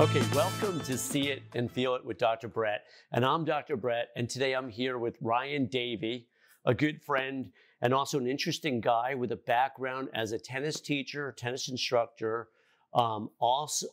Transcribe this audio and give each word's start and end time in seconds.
Okay, 0.00 0.22
welcome 0.34 0.80
to 0.80 0.96
See 0.96 1.28
It 1.28 1.42
and 1.54 1.70
Feel 1.70 1.94
It 1.94 2.02
with 2.02 2.16
Dr. 2.16 2.48
Brett. 2.48 2.86
And 3.12 3.22
I'm 3.22 3.44
Dr. 3.44 3.76
Brett, 3.76 4.08
and 4.16 4.30
today 4.30 4.54
I'm 4.54 4.70
here 4.70 4.96
with 4.96 5.18
Ryan 5.20 5.66
Davi, 5.66 6.24
a 6.64 6.72
good 6.72 7.02
friend 7.02 7.52
and 7.82 7.92
also 7.92 8.16
an 8.16 8.26
interesting 8.26 8.80
guy 8.80 9.14
with 9.14 9.30
a 9.32 9.36
background 9.36 10.08
as 10.14 10.32
a 10.32 10.38
tennis 10.38 10.80
teacher, 10.80 11.34
tennis 11.36 11.68
instructor, 11.68 12.48
um, 12.94 13.28
also, 13.40 13.88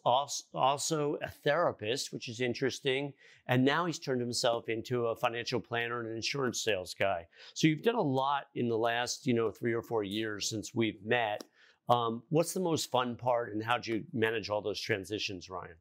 also, 0.53 1.17
a 1.21 1.29
therapist, 1.29 2.13
which 2.13 2.29
is 2.29 2.39
interesting. 2.39 3.11
And 3.47 3.65
now 3.65 3.85
he's 3.85 3.99
turned 3.99 4.21
himself 4.21 4.69
into 4.69 5.07
a 5.07 5.15
financial 5.15 5.59
planner 5.59 5.99
and 5.99 6.07
an 6.07 6.15
insurance 6.15 6.63
sales 6.63 6.95
guy. 6.97 7.27
So 7.53 7.67
you've 7.67 7.83
done 7.83 7.95
a 7.95 8.01
lot 8.01 8.45
in 8.55 8.69
the 8.69 8.77
last, 8.77 9.27
you 9.27 9.33
know, 9.33 9.51
three 9.51 9.73
or 9.73 9.81
four 9.81 10.05
years 10.05 10.49
since 10.49 10.73
we've 10.73 11.03
met. 11.03 11.43
Um, 11.89 12.23
what's 12.29 12.53
the 12.53 12.61
most 12.61 12.89
fun 12.91 13.17
part, 13.17 13.51
and 13.51 13.61
how 13.61 13.77
do 13.77 13.91
you 13.91 14.05
manage 14.13 14.49
all 14.49 14.61
those 14.61 14.79
transitions, 14.79 15.49
Ryan? 15.49 15.75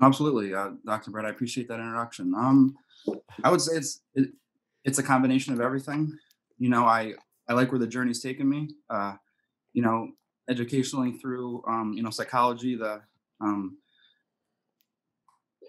Absolutely, 0.00 0.54
uh, 0.54 0.70
Dr. 0.84 1.10
Brett. 1.10 1.24
I 1.24 1.30
appreciate 1.30 1.68
that 1.68 1.80
introduction. 1.80 2.34
Um, 2.34 2.76
I 3.42 3.50
would 3.50 3.60
say 3.60 3.76
it's 3.76 4.02
it, 4.14 4.30
it's 4.84 4.98
a 4.98 5.02
combination 5.02 5.54
of 5.54 5.60
everything. 5.60 6.16
You 6.58 6.68
know, 6.68 6.84
I 6.84 7.14
I 7.48 7.54
like 7.54 7.72
where 7.72 7.78
the 7.78 7.86
journey's 7.86 8.20
taken 8.20 8.48
me. 8.48 8.70
Uh, 8.90 9.14
you 9.72 9.82
know, 9.82 10.10
educationally 10.48 11.12
through 11.12 11.62
um, 11.66 11.94
you 11.94 12.02
know 12.02 12.10
psychology, 12.10 12.76
the 12.76 13.00
um, 13.40 13.78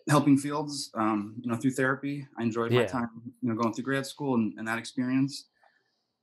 helping 0.09 0.37
fields. 0.37 0.91
Um, 0.93 1.35
you 1.41 1.49
know, 1.49 1.55
through 1.55 1.71
therapy. 1.71 2.27
I 2.37 2.43
enjoyed 2.43 2.71
my 2.71 2.85
time. 2.85 3.09
You 3.41 3.49
know, 3.49 3.55
going 3.55 3.73
through 3.73 3.85
grad 3.85 4.05
school 4.05 4.35
and, 4.35 4.53
and 4.57 4.67
that 4.67 4.77
experience. 4.77 5.45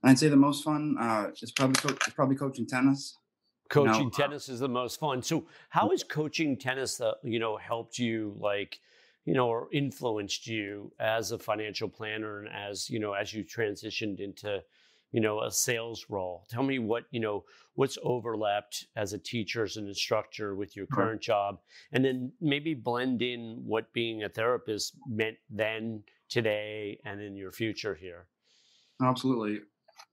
And 0.02 0.10
I'd 0.10 0.18
say 0.18 0.28
the 0.28 0.36
most 0.36 0.62
fun 0.62 0.96
uh, 1.00 1.30
is 1.40 1.52
probably 1.52 1.76
co- 1.80 1.96
is 2.06 2.12
probably 2.12 2.36
coaching 2.36 2.66
tennis. 2.66 3.16
Coaching 3.74 4.06
uh, 4.06 4.16
tennis 4.16 4.48
is 4.48 4.60
the 4.60 4.68
most 4.68 5.00
fun 5.00 5.22
so 5.22 5.46
how 5.68 5.90
has 5.90 6.04
coaching 6.04 6.56
tennis 6.56 7.00
uh, 7.00 7.14
you 7.22 7.38
know 7.38 7.56
helped 7.56 7.98
you 7.98 8.34
like 8.38 8.78
you 9.24 9.34
know 9.34 9.48
or 9.48 9.68
influenced 9.72 10.46
you 10.46 10.92
as 10.98 11.32
a 11.32 11.38
financial 11.38 11.88
planner 11.88 12.40
and 12.40 12.48
as 12.48 12.88
you 12.88 12.98
know 13.00 13.12
as 13.12 13.34
you 13.34 13.44
transitioned 13.44 14.20
into 14.20 14.62
you 15.12 15.20
know 15.20 15.42
a 15.42 15.50
sales 15.50 16.06
role 16.08 16.46
tell 16.48 16.62
me 16.62 16.78
what 16.78 17.04
you 17.10 17.20
know 17.20 17.44
what's 17.74 17.98
overlapped 18.02 18.86
as 18.96 19.12
a 19.12 19.18
teacher 19.18 19.64
as 19.64 19.76
an 19.76 19.88
instructor 19.88 20.54
with 20.54 20.76
your 20.76 20.86
current 20.86 21.20
job 21.20 21.58
and 21.92 22.04
then 22.04 22.32
maybe 22.40 22.74
blend 22.74 23.22
in 23.22 23.60
what 23.64 23.92
being 23.92 24.22
a 24.22 24.28
therapist 24.28 24.94
meant 25.08 25.36
then 25.50 26.02
today 26.28 26.98
and 27.04 27.20
in 27.20 27.36
your 27.36 27.50
future 27.50 27.94
here 27.94 28.26
Absolutely. 29.02 29.60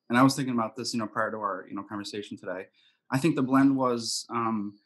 And 0.09 0.17
I 0.17 0.23
was 0.23 0.35
thinking 0.35 0.53
about 0.53 0.75
this, 0.75 0.93
you 0.93 0.99
know, 0.99 1.07
prior 1.07 1.31
to 1.31 1.37
our, 1.37 1.65
you 1.69 1.75
know, 1.75 1.83
conversation 1.83 2.37
today. 2.37 2.67
I 3.11 3.17
think 3.17 3.35
the 3.35 3.43
blend 3.43 3.75
was, 3.75 4.25
um, 4.29 4.77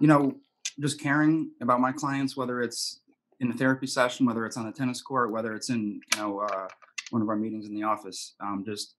you 0.00 0.06
know, 0.06 0.36
just 0.80 1.00
caring 1.00 1.50
about 1.60 1.80
my 1.80 1.92
clients, 1.92 2.36
whether 2.36 2.62
it's 2.62 3.00
in 3.40 3.50
a 3.50 3.54
therapy 3.54 3.86
session, 3.86 4.26
whether 4.26 4.46
it's 4.46 4.56
on 4.56 4.66
a 4.66 4.72
tennis 4.72 5.02
court, 5.02 5.30
whether 5.30 5.54
it's 5.54 5.70
in, 5.70 6.00
you 6.14 6.20
know, 6.20 6.40
uh, 6.40 6.68
one 7.10 7.22
of 7.22 7.28
our 7.28 7.36
meetings 7.36 7.66
in 7.66 7.74
the 7.74 7.82
office. 7.82 8.34
Um, 8.40 8.64
just 8.66 8.94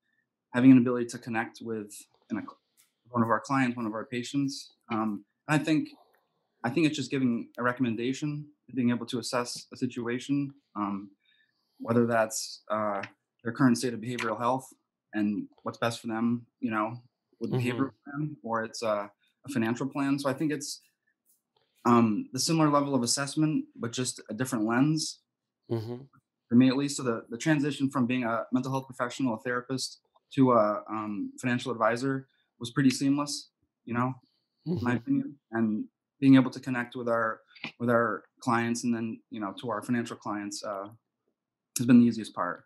having 0.54 0.72
an 0.72 0.78
ability 0.78 1.06
to 1.08 1.18
connect 1.18 1.60
with 1.62 1.94
an, 2.30 2.46
one 3.10 3.24
of 3.24 3.30
our 3.30 3.40
clients, 3.40 3.76
one 3.76 3.86
of 3.86 3.94
our 3.94 4.06
patients. 4.06 4.74
Um, 4.92 5.26
I 5.48 5.58
think, 5.58 5.90
I 6.64 6.70
think 6.70 6.86
it's 6.86 6.96
just 6.96 7.12
giving 7.12 7.50
a 7.58 7.64
recommendation, 7.64 8.46
being 8.74 8.92
able 8.92 9.06
to 9.08 9.20
assess 9.20 9.66
a 9.74 9.78
situation, 9.78 10.54
um, 10.76 11.12
whether 11.80 12.06
that's 12.06 12.62
uh, 12.70 13.02
their 13.44 13.54
current 13.54 13.78
state 13.78 13.94
of 13.94 14.00
behavioral 14.00 14.38
health 14.38 14.68
and 15.14 15.48
what's 15.64 15.78
best 15.78 16.02
for 16.02 16.08
them, 16.08 16.46
you 16.60 16.70
know, 16.70 16.98
with 17.40 17.52
Mhm. 17.52 17.60
behavioral 17.62 17.92
plan, 18.04 18.38
or 18.44 18.64
it's 18.64 18.82
a, 18.84 19.12
a 19.46 19.50
financial 19.52 19.88
plan. 19.88 20.20
So 20.20 20.30
I 20.30 20.34
think 20.34 20.52
it's 20.52 20.82
um, 21.86 22.30
the 22.34 22.40
similar 22.40 22.70
level 22.70 22.94
of 22.94 23.04
assessment, 23.04 23.66
but 23.76 23.92
just 23.92 24.20
a 24.30 24.34
different 24.34 24.66
lens 24.66 25.22
hmm 25.70 25.98
for 26.50 26.56
me 26.56 26.68
at 26.68 26.76
least. 26.76 26.98
So 26.98 27.04
the, 27.04 27.26
the 27.30 27.38
transition 27.38 27.92
from 27.92 28.08
being 28.08 28.24
a 28.24 28.46
mental 28.52 28.72
health 28.72 28.88
professional, 28.88 29.36
a 29.36 29.40
therapist, 29.40 30.02
to 30.34 30.54
a 30.54 30.84
um, 30.90 31.32
financial 31.40 31.72
advisor 31.72 32.28
was 32.60 32.72
pretty 32.72 32.90
seamless, 32.90 33.52
you 33.86 33.94
know, 33.94 34.16
in 34.66 34.84
my 34.84 34.96
opinion. 34.96 35.38
And 35.52 35.86
being 36.20 36.36
able 36.36 36.50
to 36.52 36.60
connect 36.60 36.96
with 36.96 37.08
our 37.08 37.42
with 37.80 37.90
our 37.90 38.24
clients 38.42 38.84
and 38.84 38.94
then 38.96 39.22
you 39.30 39.40
know 39.40 39.54
to 39.62 39.70
our 39.70 39.82
financial 39.82 40.18
clients 40.18 40.64
uh, 40.64 40.88
has 41.78 41.86
been 41.88 42.00
the 42.00 42.06
easiest 42.08 42.34
part. 42.34 42.66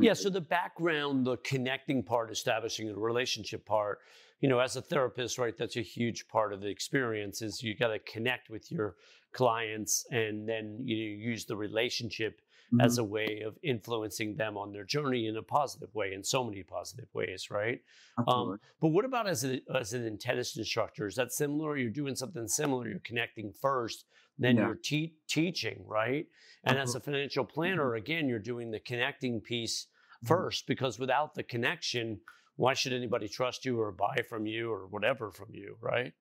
Yeah, 0.00 0.12
so 0.14 0.30
the 0.30 0.40
background, 0.40 1.26
the 1.26 1.36
connecting 1.38 2.02
part, 2.02 2.30
establishing 2.30 2.86
the 2.86 2.94
relationship 2.94 3.64
part, 3.64 4.00
you 4.40 4.48
know, 4.48 4.58
as 4.58 4.76
a 4.76 4.82
therapist, 4.82 5.38
right, 5.38 5.56
that's 5.56 5.76
a 5.76 5.82
huge 5.82 6.26
part 6.28 6.52
of 6.52 6.60
the 6.60 6.68
experience 6.68 7.42
is 7.42 7.62
you 7.62 7.74
got 7.74 7.88
to 7.88 7.98
connect 8.00 8.50
with 8.50 8.72
your 8.72 8.96
clients 9.32 10.06
and 10.10 10.48
then 10.48 10.78
you 10.82 10.96
know, 10.96 11.24
use 11.24 11.44
the 11.44 11.56
relationship 11.56 12.40
as 12.78 12.96
Mhm. 12.96 13.00
a 13.00 13.04
way 13.04 13.40
of 13.40 13.58
influencing 13.62 14.36
them 14.36 14.56
on 14.56 14.72
their 14.72 14.84
journey 14.84 15.26
in 15.26 15.36
a 15.36 15.42
positive 15.42 15.94
way, 15.94 16.12
in 16.12 16.22
so 16.22 16.44
many 16.44 16.62
positive 16.62 17.08
ways, 17.14 17.50
right? 17.50 17.82
Um, 18.26 18.60
but 18.80 18.88
what 18.88 19.04
about 19.04 19.26
as, 19.26 19.44
a, 19.44 19.60
as 19.74 19.92
an 19.92 20.18
tennis 20.18 20.56
instructor? 20.56 21.06
Is 21.06 21.16
that 21.16 21.32
similar? 21.32 21.76
You're 21.76 21.90
doing 21.90 22.14
something 22.14 22.46
similar. 22.46 22.88
You're 22.88 23.00
connecting 23.00 23.52
first, 23.52 24.04
then 24.38 24.56
Yeah. 24.56 24.66
you're 24.66 24.74
te- 24.76 25.16
teaching, 25.26 25.84
right? 25.86 26.28
And 26.64 26.78
as 26.78 26.94
a 26.94 27.00
financial 27.00 27.44
planner, 27.44 27.94
again, 27.94 28.28
you're 28.28 28.38
doing 28.38 28.70
the 28.70 28.80
connecting 28.80 29.40
piece 29.40 29.88
Mhm. 30.22 30.28
first 30.28 30.66
because 30.66 30.98
without 30.98 31.34
the 31.34 31.42
connection, 31.42 32.20
why 32.56 32.74
should 32.74 32.92
anybody 32.92 33.26
trust 33.28 33.64
you 33.64 33.80
or 33.80 33.90
buy 33.90 34.22
from 34.28 34.46
you 34.46 34.70
or 34.70 34.86
whatever 34.86 35.30
from 35.30 35.54
you, 35.54 35.76
right? 35.80 36.12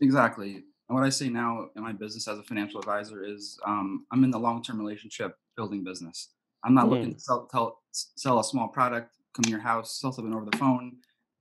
Exactly. 0.00 0.56
And 0.88 0.96
what 0.98 1.04
I 1.04 1.08
say 1.08 1.28
now 1.28 1.70
in 1.76 1.82
my 1.82 1.92
business 1.92 2.28
as 2.28 2.38
a 2.38 2.42
financial 2.42 2.78
advisor 2.80 3.24
is 3.24 3.58
um, 3.64 4.06
I'm 4.10 4.24
in 4.24 4.30
the 4.30 4.38
long 4.38 4.62
term 4.62 4.78
relationship 4.78 5.38
building 5.56 5.84
business. 5.84 6.34
I'm 6.64 6.74
not 6.74 6.88
looking 6.88 7.10
Mm. 7.10 7.14
to 7.14 7.20
sell, 7.20 7.46
tell, 7.46 7.82
sell 7.92 8.38
a 8.38 8.44
small 8.44 8.68
product, 8.68 9.16
come 9.34 9.42
to 9.44 9.50
your 9.50 9.60
house, 9.60 9.98
sell 10.00 10.12
something 10.12 10.34
over 10.34 10.44
the 10.48 10.56
phone. 10.56 10.98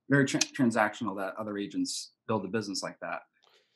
Very 0.10 0.26
tra- 0.26 0.40
transactional 0.40 1.16
that 1.18 1.36
other 1.36 1.58
agents 1.58 2.14
build 2.28 2.44
a 2.44 2.48
business 2.48 2.84
like 2.84 3.00
that. 3.02 3.22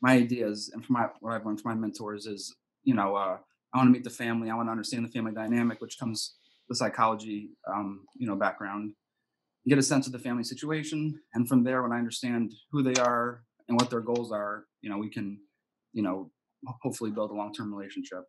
My 0.01 0.13
ideas 0.13 0.69
and 0.74 0.84
from 0.84 0.94
my, 0.94 1.09
what 1.19 1.34
I've 1.34 1.45
learned 1.45 1.62
from 1.62 1.72
my 1.72 1.81
mentors 1.81 2.25
is, 2.25 2.56
you 2.84 2.94
know, 2.94 3.16
uh, 3.16 3.38
I 3.74 3.78
want 3.78 3.88
to 3.88 3.91
meet 3.91 4.03
the 4.03 4.09
family. 4.09 4.50
I 4.50 4.56
want 4.56 4.68
to 4.68 4.72
understand 4.72 5.06
the 5.06 5.09
family 5.12 5.31
dynamic, 5.34 5.81
which 5.81 5.97
comes 6.00 6.35
the 6.69 6.75
psychology, 6.75 7.51
um, 7.68 8.06
you 8.16 8.28
know, 8.28 8.35
background. 8.35 8.94
Get 9.68 9.78
a 9.78 9.84
sense 9.84 10.06
of 10.07 10.13
the 10.13 10.19
family 10.19 10.44
situation, 10.44 11.19
and 11.34 11.47
from 11.47 11.63
there, 11.63 11.81
when 11.81 11.91
I 11.91 11.97
understand 11.97 12.53
who 12.72 12.84
they 12.84 12.94
are 13.01 13.44
and 13.68 13.79
what 13.79 13.90
their 13.90 14.01
goals 14.01 14.31
are, 14.31 14.66
you 14.81 14.90
know, 14.90 14.97
we 14.97 15.09
can, 15.09 15.40
you 15.94 16.03
know, 16.03 16.31
hopefully 16.81 17.12
build 17.12 17.31
a 17.31 17.34
long-term 17.34 17.74
relationship. 17.74 18.24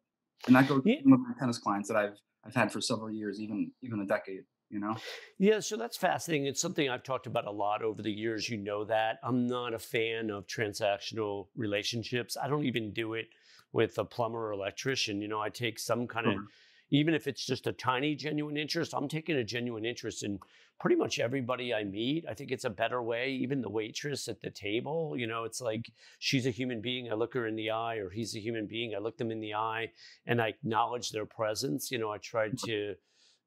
And 0.47 0.55
that 0.57 0.69
goes 0.69 0.83
Yeah. 0.85 1.01
with 1.05 1.21
my 1.21 1.35
tennis 1.39 1.59
clients 1.59 1.89
that 1.89 1.97
I've 1.97 2.19
I've 2.45 2.55
had 2.55 2.73
for 2.73 2.81
several 2.81 3.11
years, 3.11 3.41
even 3.41 3.73
even 3.83 4.01
a 4.01 4.07
decade. 4.07 4.45
You 4.69 4.81
know, 4.81 4.97
Yeah, 5.39 5.61
so 5.61 5.77
that's 5.77 5.97
fascinating. 5.97 6.47
It's 6.47 6.61
something 6.61 6.89
I've 6.89 7.03
talked 7.03 7.27
about 7.27 7.47
a 7.47 7.51
lot 7.53 7.83
over 7.83 8.03
the 8.03 8.11
years. 8.11 8.49
You 8.49 8.57
know 8.57 8.85
that. 8.85 9.19
I'm 9.23 9.47
not 9.47 9.75
a 9.75 9.79
fan 9.79 10.31
of 10.31 10.47
transactional 10.47 11.49
relationships. 11.55 12.37
I 12.37 12.49
don't 12.49 12.65
even 12.65 12.93
do 12.93 13.15
it 13.15 13.29
with 13.73 13.99
a 13.99 14.05
plumber 14.05 14.49
or 14.49 14.53
electrician. 14.53 15.21
You 15.21 15.29
know, 15.29 15.41
I 15.41 15.51
take 15.51 15.79
some 15.79 16.07
kind 16.09 16.27
of, 16.27 16.35
Sure. 16.35 16.47
Even 16.91 17.15
if 17.15 17.27
it's 17.27 17.45
just 17.45 17.67
a 17.67 17.73
tiny 17.73 18.15
genuine 18.15 18.57
interest, 18.57 18.95
I'm 18.95 19.09
taking 19.09 19.37
a 19.37 19.45
genuine 19.45 19.85
interest 19.85 20.23
in 20.23 20.39
pretty 20.79 20.97
much 20.97 21.19
everybody 21.19 21.73
I 21.75 21.85
meet. 21.85 22.25
I 22.29 22.35
think 22.35 22.51
it's 22.51 22.65
a 22.65 22.71
better 22.71 23.03
way. 23.03 23.31
Even 23.31 23.63
the 23.63 23.71
waitress 23.71 24.29
at 24.29 24.41
the 24.41 24.51
table, 24.51 25.15
you 25.17 25.27
know, 25.27 25.45
it's 25.45 25.61
like 25.61 25.91
she's 26.19 26.47
a 26.47 26.51
human 26.51 26.81
being. 26.81 27.11
I 27.11 27.15
look 27.15 27.35
her 27.35 27.47
in 27.47 27.57
the 27.57 27.71
eye, 27.71 27.97
or 27.97 28.11
he's 28.11 28.37
a 28.37 28.41
human 28.41 28.67
being. 28.67 28.95
I 28.95 28.99
look 28.99 29.19
them 29.19 29.31
in 29.31 29.41
the 29.41 29.55
eye 29.55 29.91
and 30.27 30.41
I 30.41 30.49
acknowledge 30.49 31.11
their 31.11 31.27
presence. 31.27 31.91
You 31.91 31.99
know, 31.99 32.11
I 32.11 32.19
try 32.19 32.49
mm. 32.49 32.63
to 32.65 32.95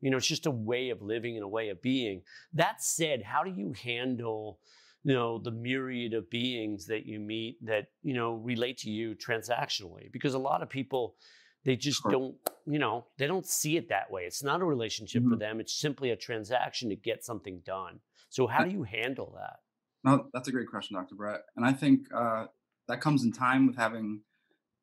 you 0.02 0.10
know, 0.10 0.18
it's 0.18 0.28
just 0.28 0.46
a 0.46 0.52
way 0.52 0.90
of 0.90 1.02
living 1.02 1.36
and 1.36 1.44
a 1.44 1.48
way 1.48 1.70
of 1.70 1.82
being. 1.82 2.22
That 2.54 2.82
said, 2.82 3.24
how 3.24 3.44
do 3.44 3.52
you 3.52 3.74
handle, 3.84 4.60
you 5.04 5.14
know, 5.14 5.40
the 5.40 5.52
myriad 5.52 6.14
of 6.14 6.30
beings 6.30 6.86
that 6.88 7.06
you 7.06 7.20
meet 7.20 7.58
that, 7.66 7.88
you 8.02 8.14
know, 8.14 8.34
relate 8.34 8.78
to 8.80 8.90
you 8.90 9.16
transactionally? 9.16 10.12
Because 10.12 10.34
a 10.34 10.40
lot 10.40 10.62
of 10.62 10.70
people, 10.70 11.16
they 11.64 11.76
just 11.76 12.02
Sure. 12.02 12.12
don't, 12.12 12.38
you 12.66 12.80
know, 12.80 13.06
they 13.18 13.28
don't 13.28 13.46
see 13.46 13.78
it 13.78 13.90
that 13.90 14.10
way. 14.12 14.26
It's 14.26 14.44
not 14.44 14.62
a 14.62 14.66
relationship 14.66 15.24
for 15.24 15.36
Mhm. 15.36 15.40
them. 15.40 15.60
It's 15.60 15.74
simply 15.74 16.12
a 16.12 16.16
transaction 16.16 16.90
to 16.90 16.96
get 16.96 17.24
something 17.24 17.60
done. 17.62 18.02
So 18.30 18.48
how 18.48 18.64
do 18.64 18.72
you 18.72 18.84
handle 18.84 19.32
that? 19.38 19.60
no, 20.06 20.30
that's 20.32 20.48
a 20.48 20.52
great 20.54 20.70
question, 20.70 20.96
Dr. 20.96 21.16
Brett. 21.16 21.42
And 21.58 21.66
I 21.66 21.74
think 21.74 22.08
uh, 22.14 22.48
that 22.88 23.02
comes 23.02 23.26
in 23.26 23.34
time 23.34 23.68
with 23.68 23.76
having 23.76 24.24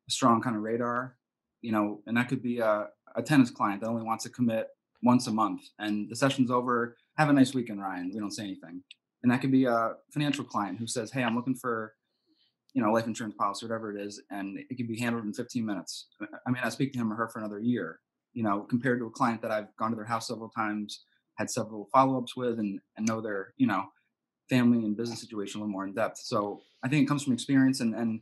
a 0.07 0.11
strong 0.11 0.43
kind 0.43 0.55
of 0.57 0.63
radar. 0.63 1.17
You 1.63 1.73
know, 1.73 2.03
and 2.07 2.17
that 2.19 2.29
could 2.29 2.43
be 2.43 2.59
a, 2.59 2.91
a 3.17 3.23
tennis 3.23 3.51
client 3.51 3.81
that 3.81 3.89
only 3.89 4.03
wants 4.03 4.25
to 4.25 4.31
commit 4.31 4.69
once 5.03 5.27
a 5.27 5.33
month, 5.33 5.63
and 5.79 6.09
the 6.11 6.15
session's 6.15 6.51
over. 6.51 6.97
Have 7.17 7.31
a 7.31 7.33
nice 7.33 7.55
weekend, 7.55 7.81
Ryan. 7.81 8.11
We 8.13 8.21
don't 8.21 8.31
say 8.31 8.45
anything. 8.45 8.85
And 9.23 9.33
that 9.33 9.41
could 9.41 9.51
be 9.51 9.65
a 9.65 9.97
financial 10.13 10.45
client 10.45 10.79
who 10.79 10.87
says, 10.87 11.11
"Hey, 11.11 11.25
I'm 11.25 11.35
looking 11.35 11.55
for." 11.57 11.96
You 12.77 12.83
know, 12.83 12.93
life 12.93 13.07
insurance 13.07 13.35
policy, 13.39 13.67
whatever 13.67 13.97
it 13.97 14.01
is, 14.01 14.23
and 14.31 14.59
it 14.71 14.77
can 14.77 14.87
be 14.87 15.01
handled 15.01 15.25
in 15.25 15.33
15 15.33 15.65
minutes. 15.65 16.09
I 16.21 16.51
mean, 16.51 16.61
I 16.63 16.69
speak 16.69 16.93
to 16.93 16.99
him 16.99 17.11
or 17.11 17.17
her 17.17 17.29
for 17.29 17.39
another 17.39 17.59
year. 17.59 18.01
You 18.35 18.43
know, 18.43 18.67
compared 18.69 19.01
to 19.01 19.07
a 19.07 19.11
client 19.11 19.41
that 19.43 19.51
I've 19.51 19.75
gone 19.79 19.91
to 19.91 19.97
their 19.97 20.05
house 20.05 20.29
several 20.29 20.51
times, 20.51 21.05
had 21.39 21.51
several 21.51 21.89
follow-ups 21.93 22.37
with, 22.37 22.59
and 22.59 22.79
and 22.97 23.07
know 23.07 23.21
their 23.21 23.55
you 23.57 23.67
know 23.67 23.85
family 24.51 24.85
and 24.85 24.97
business 24.97 25.21
situation 25.21 25.59
a 25.59 25.65
little 25.65 25.73
more 25.73 25.87
in 25.87 25.95
depth. 25.95 26.19
So 26.19 26.61
I 26.85 26.89
think 26.89 27.03
it 27.03 27.09
comes 27.09 27.25
from 27.25 27.33
experience 27.33 27.81
and 27.81 27.95
and 27.95 28.21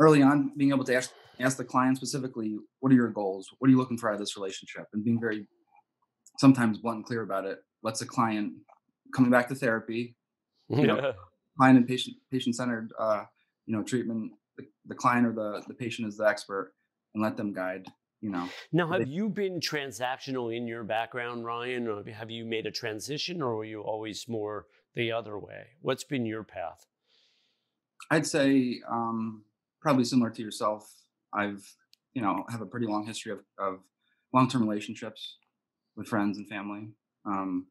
early 0.00 0.22
on 0.22 0.52
being 0.56 0.70
able 0.70 0.84
to 0.84 0.96
ask 0.96 1.12
ask 1.40 1.56
the 1.56 1.64
client 1.64 1.96
specifically, 1.96 2.56
what 2.80 2.92
are 2.92 2.96
your 2.96 3.08
goals? 3.08 3.48
What 3.58 3.68
are 3.68 3.70
you 3.70 3.78
looking 3.78 3.98
for 3.98 4.08
out 4.08 4.14
of 4.14 4.20
this 4.20 4.36
relationship? 4.36 4.86
And 4.92 5.04
being 5.04 5.20
very 5.20 5.46
sometimes 6.38 6.78
blunt 6.78 6.96
and 6.96 7.06
clear 7.06 7.22
about 7.22 7.44
it 7.44 7.58
lets 7.82 8.00
the 8.00 8.06
client 8.06 8.52
coming 9.14 9.30
back 9.30 9.48
to 9.48 9.54
therapy, 9.54 10.16
you 10.68 10.86
know, 10.86 11.12
client 11.58 11.78
and 11.78 11.86
patient 11.86 12.16
patient 12.30 12.56
centered 12.56 12.92
uh, 12.98 13.24
you 13.66 13.76
know, 13.76 13.82
treatment. 13.82 14.32
The, 14.56 14.66
the 14.86 14.94
client 14.94 15.26
or 15.26 15.32
the 15.32 15.62
the 15.66 15.74
patient 15.74 16.08
is 16.08 16.16
the 16.16 16.26
expert, 16.26 16.72
and 17.14 17.22
let 17.22 17.36
them 17.36 17.52
guide. 17.52 17.86
You 18.20 18.30
know. 18.30 18.48
Now, 18.72 18.90
have 18.90 19.06
you 19.06 19.28
been 19.28 19.60
transactional 19.60 20.56
in 20.56 20.66
your 20.66 20.82
background, 20.82 21.44
Ryan, 21.44 21.88
or 21.88 22.02
have 22.10 22.30
you 22.30 22.46
made 22.46 22.66
a 22.66 22.70
transition, 22.70 23.42
or 23.42 23.56
were 23.56 23.64
you 23.64 23.82
always 23.82 24.26
more 24.28 24.66
the 24.94 25.12
other 25.12 25.38
way? 25.38 25.66
What's 25.82 26.04
been 26.04 26.24
your 26.24 26.42
path? 26.42 26.86
I'd 28.10 28.26
say 28.26 28.80
um, 28.90 29.44
probably 29.80 30.04
similar 30.04 30.30
to 30.30 30.42
yourself. 30.42 30.90
I've, 31.32 31.68
you 32.14 32.22
know, 32.22 32.44
have 32.48 32.62
a 32.62 32.66
pretty 32.66 32.86
long 32.86 33.06
history 33.06 33.32
of, 33.32 33.40
of 33.58 33.80
long-term 34.32 34.62
relationships 34.62 35.36
with 35.96 36.08
friends 36.08 36.38
and 36.38 36.48
family. 36.48 36.88
Um, 37.26 37.66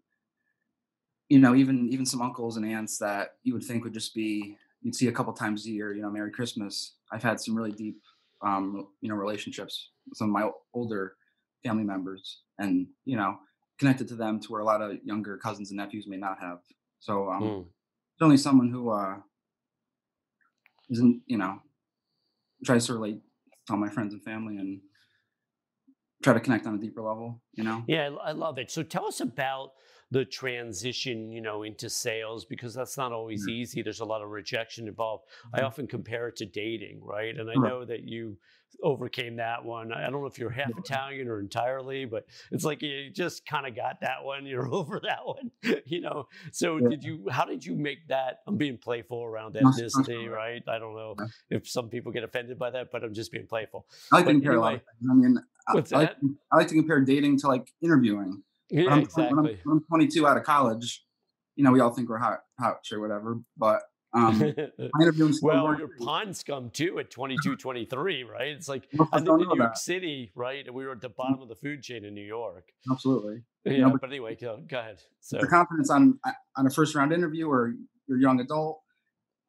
you 1.29 1.39
know, 1.39 1.55
even 1.55 1.89
even 1.89 2.05
some 2.05 2.21
uncles 2.21 2.57
and 2.57 2.65
aunts 2.65 2.97
that 2.99 3.35
you 3.43 3.53
would 3.53 3.63
think 3.63 3.83
would 3.83 3.93
just 3.93 4.13
be 4.13 4.57
you'd 4.83 4.95
see 4.95 5.07
a 5.07 5.11
couple 5.11 5.33
times 5.33 5.65
a 5.65 5.71
year. 5.71 5.93
You 5.93 6.01
know, 6.01 6.11
Merry 6.11 6.31
Christmas. 6.31 6.95
I've 7.11 7.23
had 7.23 7.39
some 7.39 7.55
really 7.55 7.71
deep, 7.71 7.99
um, 8.45 8.87
you 9.01 9.09
know, 9.09 9.15
relationships 9.15 9.89
with 10.07 10.17
some 10.17 10.29
of 10.29 10.33
my 10.33 10.49
older 10.73 11.15
family 11.63 11.83
members, 11.83 12.41
and 12.59 12.87
you 13.05 13.17
know, 13.17 13.37
connected 13.79 14.07
to 14.09 14.15
them 14.15 14.39
to 14.39 14.51
where 14.51 14.61
a 14.61 14.65
lot 14.65 14.81
of 14.81 14.97
younger 15.03 15.37
cousins 15.37 15.71
and 15.71 15.77
nephews 15.77 16.07
may 16.07 16.17
not 16.17 16.39
have. 16.39 16.59
So, 16.99 17.29
um, 17.29 17.43
mm. 17.43 17.65
certainly 18.17 18.37
someone 18.37 18.69
who 18.69 18.89
uh, 18.89 19.15
isn't, 20.89 21.21
you 21.25 21.37
know, 21.37 21.59
tries 22.65 22.85
to 22.87 22.93
relate 22.93 23.19
to 23.67 23.73
all 23.73 23.79
my 23.79 23.89
friends 23.89 24.13
and 24.13 24.23
family 24.23 24.57
and 24.57 24.79
try 26.23 26.33
to 26.33 26.39
connect 26.39 26.65
on 26.65 26.75
a 26.75 26.77
deeper 26.77 27.01
level, 27.01 27.41
you 27.53 27.63
know? 27.63 27.83
Yeah, 27.87 28.09
I 28.23 28.31
love 28.31 28.57
it. 28.57 28.71
So 28.71 28.81
tell 28.81 29.05
us 29.05 29.19
about 29.19 29.71
the 30.11 30.25
transition, 30.25 31.31
you 31.31 31.41
know, 31.41 31.63
into 31.63 31.89
sales 31.89 32.45
because 32.45 32.73
that's 32.73 32.97
not 32.97 33.11
always 33.11 33.41
mm-hmm. 33.41 33.61
easy. 33.61 33.81
There's 33.81 33.99
a 33.99 34.05
lot 34.05 34.21
of 34.21 34.29
rejection 34.29 34.87
involved. 34.87 35.25
Mm-hmm. 35.25 35.59
I 35.59 35.67
often 35.67 35.87
compare 35.87 36.27
it 36.27 36.35
to 36.37 36.45
dating, 36.45 37.01
right? 37.03 37.35
And 37.35 37.49
I 37.49 37.55
know 37.55 37.83
that 37.85 38.03
you 38.03 38.37
overcame 38.81 39.37
that 39.37 39.63
one. 39.63 39.91
I 39.91 40.09
don't 40.09 40.21
know 40.21 40.25
if 40.25 40.37
you're 40.37 40.49
half 40.49 40.71
Italian 40.77 41.27
or 41.27 41.39
entirely, 41.39 42.05
but 42.05 42.25
it's 42.51 42.63
like 42.63 42.81
you 42.81 43.09
just 43.11 43.45
kind 43.45 43.67
of 43.67 43.75
got 43.75 44.01
that 44.01 44.23
one. 44.23 44.45
You're 44.45 44.67
over 44.73 44.99
that 45.03 45.25
one, 45.25 45.51
you 45.85 46.01
know. 46.01 46.27
So 46.51 46.77
yeah. 46.77 46.89
did 46.89 47.03
you? 47.03 47.25
How 47.29 47.45
did 47.45 47.65
you 47.65 47.75
make 47.75 48.07
that? 48.07 48.39
I'm 48.47 48.57
being 48.57 48.77
playful 48.77 49.23
around 49.23 49.55
ethnicity, 49.55 50.29
right? 50.29 50.63
I 50.67 50.79
don't 50.79 50.95
know 50.95 51.15
if 51.49 51.67
some 51.67 51.89
people 51.89 52.11
get 52.11 52.23
offended 52.23 52.57
by 52.57 52.71
that, 52.71 52.91
but 52.91 53.03
I'm 53.03 53.13
just 53.13 53.31
being 53.31 53.47
playful. 53.47 53.85
I 54.11 54.17
like 54.17 54.25
but 54.25 54.31
to 54.31 54.35
compare 54.35 54.51
anyway, 54.53 54.81
I 55.09 55.13
mean, 55.13 55.37
What's 55.71 55.93
I, 55.93 56.05
that? 56.05 56.17
I 56.51 56.57
like 56.57 56.67
to 56.67 56.75
compare 56.75 56.99
dating 57.01 57.39
to 57.39 57.47
like 57.47 57.71
interviewing. 57.81 58.43
Yeah, 58.69 58.91
I'm, 58.91 58.99
exactly. 58.99 59.35
When 59.35 59.45
I'm, 59.45 59.59
when 59.63 59.77
I'm, 59.77 59.83
22 59.87 60.27
out 60.27 60.37
of 60.37 60.43
college, 60.43 61.05
you 61.55 61.63
know, 61.63 61.71
we 61.71 61.79
all 61.79 61.91
think 61.91 62.09
we're 62.09 62.17
hot, 62.17 62.39
hot 62.59 62.79
or 62.91 62.99
whatever, 62.99 63.39
but 63.57 63.81
um, 64.13 64.39
well, 65.41 65.75
you're 65.77 65.89
pond 65.99 66.37
scum 66.37 66.69
too 66.69 66.99
at 66.99 67.09
22, 67.09 67.55
23, 67.55 68.23
right? 68.23 68.49
It's 68.49 68.67
like 68.67 68.87
I 68.93 69.19
think 69.19 69.27
in 69.27 69.37
New 69.37 69.45
York 69.45 69.57
that. 69.57 69.77
City, 69.77 70.31
right? 70.35 70.65
And 70.65 70.75
we 70.75 70.85
were 70.85 70.91
at 70.91 71.01
the 71.01 71.09
bottom 71.09 71.41
of 71.41 71.49
the 71.49 71.55
food 71.55 71.81
chain 71.81 72.05
in 72.05 72.13
New 72.13 72.25
York. 72.25 72.69
Absolutely. 72.91 73.41
Yeah, 73.65 73.71
you 73.71 73.77
know, 73.79 73.89
but, 73.91 74.01
but, 74.01 74.09
anyway, 74.09 74.35
go, 74.39 74.61
go, 74.67 74.79
ahead. 74.79 75.01
So 75.21 75.39
the 75.39 75.47
confidence 75.47 75.89
on 75.89 76.19
on 76.57 76.67
a 76.67 76.69
first 76.69 76.95
round 76.95 77.11
interview 77.11 77.47
or 77.47 77.73
you're 78.07 78.19
young 78.19 78.39
adult, 78.39 78.81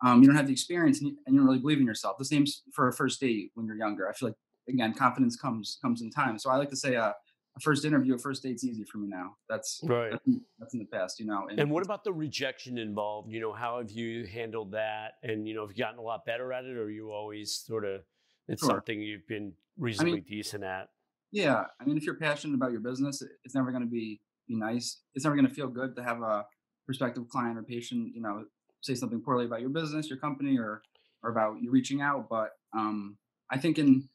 um, 0.04 0.22
you 0.22 0.28
don't 0.28 0.36
have 0.36 0.46
the 0.46 0.52
experience 0.52 1.00
and 1.00 1.10
you, 1.10 1.16
and 1.26 1.34
you 1.34 1.40
don't 1.40 1.46
really 1.46 1.60
believe 1.60 1.78
in 1.78 1.86
yourself. 1.86 2.16
The 2.18 2.24
same 2.24 2.46
for 2.72 2.88
a 2.88 2.92
first 2.92 3.20
date 3.20 3.50
when 3.54 3.66
you're 3.66 3.76
younger. 3.76 4.08
I 4.08 4.12
feel 4.14 4.30
like 4.30 4.36
again, 4.68 4.94
confidence 4.94 5.36
comes 5.36 5.78
comes 5.82 6.00
in 6.00 6.10
time. 6.10 6.38
So 6.38 6.50
I 6.50 6.56
like 6.56 6.70
to 6.70 6.76
say, 6.76 6.96
uh, 6.96 7.12
a 7.56 7.60
first 7.60 7.84
interview, 7.84 8.14
a 8.14 8.18
first 8.18 8.42
date's 8.42 8.64
easy 8.64 8.84
for 8.84 8.98
me 8.98 9.08
now. 9.08 9.36
That's 9.48 9.80
right. 9.84 10.10
That's, 10.10 10.38
that's 10.58 10.74
in 10.74 10.80
the 10.80 10.86
past, 10.86 11.20
you 11.20 11.26
know. 11.26 11.46
And, 11.48 11.60
and, 11.60 11.70
what 11.70 11.84
about 11.84 12.02
the 12.02 12.12
rejection 12.12 12.78
involved? 12.78 13.30
You 13.30 13.40
know, 13.40 13.52
how 13.52 13.78
have 13.78 13.90
you 13.90 14.26
handled 14.26 14.72
that? 14.72 15.14
And 15.22 15.46
you 15.46 15.54
know, 15.54 15.62
have 15.62 15.76
you 15.76 15.82
gotten 15.82 15.98
a 15.98 16.02
lot 16.02 16.24
better 16.24 16.52
at 16.52 16.64
it, 16.64 16.76
or 16.76 16.90
you 16.90 17.12
always 17.12 17.52
sort 17.54 17.84
of 17.84 18.02
it's 18.48 18.62
sure. 18.62 18.70
something 18.70 19.00
you've 19.00 19.26
been 19.28 19.52
reasonably 19.78 20.12
I 20.12 20.14
mean, 20.16 20.24
decent 20.28 20.64
at? 20.64 20.88
Yeah, 21.30 21.64
I 21.80 21.84
mean, 21.84 21.96
if 21.96 22.04
you're 22.04 22.16
passionate 22.16 22.54
about 22.54 22.72
your 22.72 22.80
business, 22.80 23.22
it's 23.44 23.54
never 23.54 23.70
going 23.70 23.84
to 23.84 23.90
be 23.90 24.20
be 24.48 24.56
nice. 24.56 25.00
It's 25.14 25.24
never 25.24 25.36
going 25.36 25.48
to 25.48 25.54
feel 25.54 25.68
good 25.68 25.94
to 25.96 26.02
have 26.02 26.22
a 26.22 26.46
prospective 26.86 27.28
client 27.28 27.58
or 27.58 27.62
patient, 27.62 28.14
you 28.14 28.20
know, 28.20 28.44
say 28.82 28.94
something 28.94 29.22
poorly 29.22 29.46
about 29.46 29.60
your 29.60 29.70
business, 29.70 30.08
your 30.08 30.18
company, 30.18 30.58
or 30.58 30.82
or 31.22 31.30
about 31.30 31.62
you 31.62 31.70
reaching 31.70 32.00
out. 32.00 32.28
But 32.28 32.50
um, 32.76 33.16
I 33.50 33.58
think 33.58 33.78
in 33.78 34.08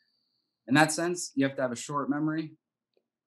in 0.68 0.76
that 0.76 0.92
sense, 0.92 1.32
you 1.36 1.46
have 1.48 1.56
to 1.56 1.62
have 1.62 1.72
a 1.72 1.78
short 1.78 2.10
memory 2.10 2.52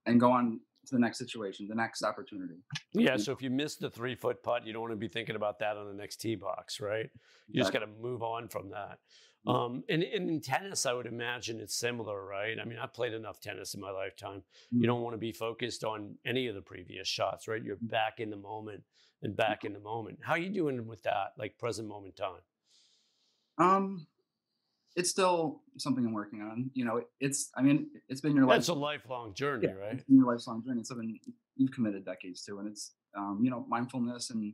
and 0.06 0.20
go 0.20 0.30
on 0.30 0.60
to 0.86 0.94
the 0.94 1.00
next 1.00 1.18
situation, 1.18 1.68
the 1.68 1.74
next 1.74 2.02
opportunity. 2.02 2.56
Yeah. 2.92 3.16
So 3.16 3.32
if 3.32 3.40
you 3.40 3.50
miss 3.50 3.76
the 3.76 3.90
three 3.90 4.14
foot 4.14 4.42
putt, 4.42 4.66
you 4.66 4.72
don't 4.72 4.82
want 4.82 4.92
to 4.92 4.96
be 4.96 5.08
thinking 5.08 5.36
about 5.36 5.58
that 5.60 5.76
on 5.76 5.86
the 5.86 5.94
next 5.94 6.16
tee 6.16 6.34
box, 6.34 6.80
right? 6.80 7.08
You 7.48 7.60
exactly. 7.60 7.60
just 7.60 7.72
got 7.72 7.78
to 7.80 8.02
move 8.02 8.22
on 8.22 8.48
from 8.48 8.70
that. 8.70 8.98
Um, 9.44 9.82
and, 9.88 10.04
and, 10.04 10.30
in 10.30 10.40
tennis, 10.40 10.86
I 10.86 10.92
would 10.92 11.06
imagine 11.06 11.58
it's 11.58 11.74
similar, 11.74 12.24
right? 12.24 12.56
I 12.60 12.64
mean, 12.64 12.78
I've 12.78 12.94
played 12.94 13.12
enough 13.12 13.40
tennis 13.40 13.74
in 13.74 13.80
my 13.80 13.90
lifetime. 13.90 14.38
Mm-hmm. 14.38 14.80
You 14.80 14.86
don't 14.86 15.02
want 15.02 15.14
to 15.14 15.18
be 15.18 15.32
focused 15.32 15.82
on 15.82 16.14
any 16.24 16.46
of 16.46 16.54
the 16.54 16.62
previous 16.62 17.08
shots, 17.08 17.48
right? 17.48 17.62
You're 17.62 17.78
back 17.80 18.20
in 18.20 18.30
the 18.30 18.36
moment 18.36 18.84
and 19.20 19.34
back 19.36 19.64
in 19.64 19.72
the 19.72 19.80
moment. 19.80 20.20
How 20.22 20.34
are 20.34 20.38
you 20.38 20.50
doing 20.50 20.86
with 20.86 21.02
that, 21.02 21.32
like 21.36 21.58
present 21.58 21.88
moment 21.88 22.16
time? 22.16 22.40
Um, 23.58 24.06
it's 24.96 25.10
still 25.10 25.62
something 25.78 26.04
I'm 26.04 26.12
working 26.12 26.42
on. 26.42 26.70
You 26.74 26.84
know, 26.84 27.02
it's 27.20 27.50
I 27.56 27.62
mean, 27.62 27.88
it's 28.08 28.20
been 28.20 28.36
your 28.36 28.46
life. 28.46 28.58
It's 28.58 28.68
a 28.68 28.74
lifelong 28.74 29.34
journey, 29.34 29.68
yeah, 29.68 29.74
right? 29.74 29.94
It's 29.94 30.04
been 30.04 30.16
your 30.16 30.32
lifelong 30.32 30.62
journey. 30.64 30.80
It's 30.80 30.88
something 30.88 31.18
you've 31.56 31.72
committed 31.72 32.04
decades 32.04 32.42
to, 32.44 32.58
and 32.58 32.68
it's 32.68 32.92
um, 33.16 33.40
you 33.42 33.50
know 33.50 33.64
mindfulness 33.68 34.30
and 34.30 34.52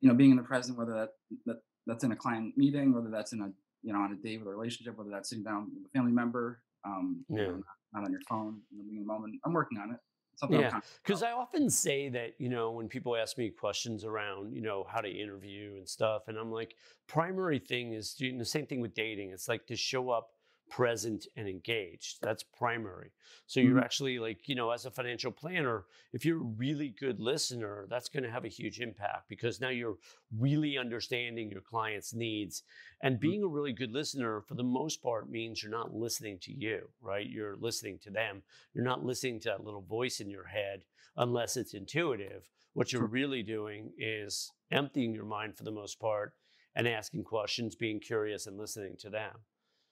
you 0.00 0.08
know 0.08 0.14
being 0.14 0.30
in 0.30 0.36
the 0.36 0.42
present, 0.42 0.78
whether 0.78 0.92
that, 0.92 1.10
that 1.46 1.56
that's 1.86 2.04
in 2.04 2.12
a 2.12 2.16
client 2.16 2.56
meeting, 2.56 2.92
whether 2.92 3.10
that's 3.10 3.32
in 3.32 3.40
a 3.40 3.50
you 3.82 3.92
know 3.92 4.00
on 4.00 4.12
a 4.12 4.16
date 4.16 4.38
with 4.38 4.48
a 4.48 4.50
relationship, 4.50 4.96
whether 4.96 5.10
that's 5.10 5.28
sitting 5.28 5.44
down 5.44 5.70
with 5.74 5.86
a 5.86 5.90
family 5.96 6.12
member, 6.12 6.60
um, 6.84 7.24
yeah. 7.28 7.36
You 7.36 7.46
know, 7.46 7.52
not, 7.54 7.64
not, 7.92 8.04
on 8.04 8.10
your 8.12 8.20
phone, 8.28 8.60
you 8.70 8.78
know, 8.78 8.84
being 8.84 8.98
in 8.98 9.06
the 9.06 9.12
moment. 9.12 9.34
I'm 9.44 9.52
working 9.52 9.78
on 9.78 9.92
it 9.92 10.00
something 10.38 10.60
yeah 10.60 10.80
because 11.04 11.22
i 11.22 11.32
often 11.32 11.68
say 11.68 12.08
that 12.08 12.34
you 12.38 12.48
know 12.48 12.70
when 12.70 12.88
people 12.88 13.16
ask 13.16 13.36
me 13.36 13.50
questions 13.50 14.04
around 14.04 14.52
you 14.54 14.62
know 14.62 14.86
how 14.88 15.00
to 15.00 15.10
interview 15.10 15.74
and 15.76 15.88
stuff 15.88 16.22
and 16.28 16.38
i'm 16.38 16.52
like 16.52 16.74
primary 17.06 17.58
thing 17.58 17.92
is 17.92 18.14
doing 18.14 18.38
the 18.38 18.44
same 18.44 18.66
thing 18.66 18.80
with 18.80 18.94
dating 18.94 19.30
it's 19.30 19.48
like 19.48 19.66
to 19.66 19.76
show 19.76 20.10
up 20.10 20.30
present 20.68 21.26
and 21.36 21.48
engaged. 21.48 22.18
That's 22.22 22.42
primary. 22.42 23.10
So 23.46 23.60
you're 23.60 23.76
mm-hmm. 23.76 23.84
actually 23.84 24.18
like, 24.18 24.48
you 24.48 24.54
know, 24.54 24.70
as 24.70 24.84
a 24.84 24.90
financial 24.90 25.32
planner, 25.32 25.84
if 26.12 26.24
you're 26.24 26.40
a 26.40 26.54
really 26.56 26.94
good 26.98 27.20
listener, 27.20 27.86
that's 27.88 28.08
going 28.08 28.22
to 28.22 28.30
have 28.30 28.44
a 28.44 28.48
huge 28.48 28.80
impact 28.80 29.28
because 29.28 29.60
now 29.60 29.70
you're 29.70 29.98
really 30.38 30.78
understanding 30.78 31.50
your 31.50 31.60
client's 31.60 32.14
needs. 32.14 32.62
And 33.02 33.14
mm-hmm. 33.14 33.28
being 33.28 33.42
a 33.42 33.48
really 33.48 33.72
good 33.72 33.92
listener, 33.92 34.40
for 34.40 34.54
the 34.54 34.62
most 34.62 35.02
part, 35.02 35.30
means 35.30 35.62
you're 35.62 35.72
not 35.72 35.94
listening 35.94 36.38
to 36.42 36.52
you, 36.52 36.88
right? 37.00 37.28
You're 37.28 37.56
listening 37.56 37.98
to 38.04 38.10
them. 38.10 38.42
You're 38.74 38.84
not 38.84 39.04
listening 39.04 39.40
to 39.40 39.48
that 39.50 39.64
little 39.64 39.82
voice 39.82 40.20
in 40.20 40.30
your 40.30 40.46
head 40.46 40.82
unless 41.16 41.56
it's 41.56 41.74
intuitive. 41.74 42.48
What 42.74 42.92
you're 42.92 43.06
really 43.06 43.42
doing 43.42 43.90
is 43.98 44.52
emptying 44.70 45.14
your 45.14 45.24
mind 45.24 45.56
for 45.56 45.64
the 45.64 45.70
most 45.70 45.98
part 45.98 46.34
and 46.76 46.86
asking 46.86 47.24
questions, 47.24 47.74
being 47.74 47.98
curious, 47.98 48.46
and 48.46 48.56
listening 48.56 48.96
to 49.00 49.10
them. 49.10 49.32